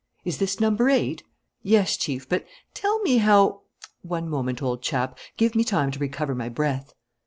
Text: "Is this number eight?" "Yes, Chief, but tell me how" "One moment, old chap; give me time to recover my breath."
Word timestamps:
"Is 0.25 0.39
this 0.39 0.59
number 0.59 0.89
eight?" 0.89 1.21
"Yes, 1.61 1.95
Chief, 1.95 2.27
but 2.27 2.43
tell 2.73 2.97
me 3.03 3.17
how" 3.17 3.61
"One 4.01 4.27
moment, 4.27 4.59
old 4.59 4.81
chap; 4.81 5.19
give 5.37 5.53
me 5.53 5.63
time 5.63 5.91
to 5.91 5.99
recover 5.99 6.33
my 6.33 6.49
breath." 6.49 6.95